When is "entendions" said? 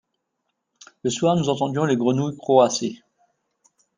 1.49-1.85